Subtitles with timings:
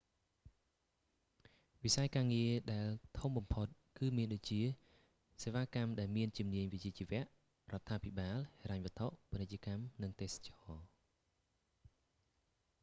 [1.83, 2.87] វិស័យការងារដែល
[3.19, 3.67] ធំបំផុត
[3.99, 4.61] គឺមានដូចជា
[5.43, 7.23] សេវាកម្មដែលមានជំនាញវិជ្ជាជីវៈ រ
[7.79, 10.85] ដ្ឋាភិបាល ហិរញ្ញវត្ថុ ពាណិជ្ជកម្ម និងទេសចរណ៍